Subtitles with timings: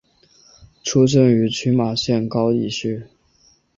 [0.81, 3.07] 出身于群马县高崎市。